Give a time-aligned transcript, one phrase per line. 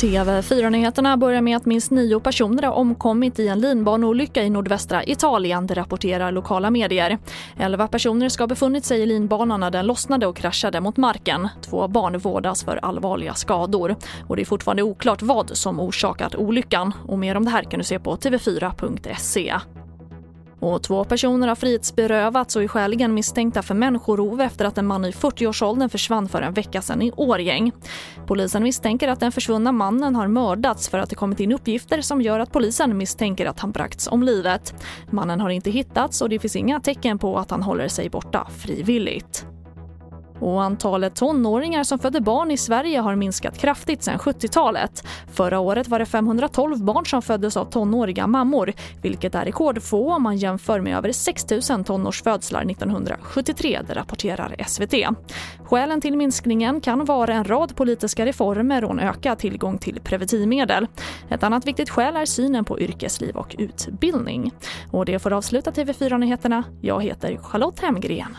[0.00, 5.66] TV4-nyheterna börjar med att minst nio personer har omkommit i en linbaneolycka i nordvästra Italien,
[5.66, 7.18] det rapporterar lokala medier.
[7.56, 11.48] Elva personer ska ha befunnit sig i linbanan när den lossnade och kraschade mot marken.
[11.62, 13.96] Två barn vårdas för allvarliga skador.
[14.26, 16.92] Och det är fortfarande oklart vad som orsakat olyckan.
[17.06, 19.54] Och mer om det här kan du se på tv4.se.
[20.60, 25.04] Och två personer har frihetsberövats och är skäligen misstänkta för människorov efter att en man
[25.04, 27.72] i 40-årsåldern försvann för en vecka sedan i Årgäng.
[28.26, 32.22] Polisen misstänker att den försvunna mannen har mördats för att det kommit in uppgifter som
[32.22, 34.74] gör att polisen misstänker att han bragts om livet.
[35.10, 38.46] Mannen har inte hittats och det finns inga tecken på att han håller sig borta
[38.58, 39.47] frivilligt.
[40.40, 45.04] Och antalet tonåringar som födde barn i Sverige har minskat kraftigt sedan 70-talet.
[45.32, 50.22] Förra året var det 512 barn som föddes av tonåriga mammor, vilket är rekordfå om
[50.22, 54.94] man jämför med över 6 000 tonårsfödslar 1973, det rapporterar SVT.
[55.64, 60.86] Skälen till minskningen kan vara en rad politiska reformer och en ökad tillgång till preventivmedel.
[61.28, 64.52] Ett annat viktigt skäl är synen på yrkesliv och utbildning.
[64.90, 66.64] Och det får avsluta TV4-nyheterna.
[66.80, 68.36] Jag heter Charlotte Hemgren.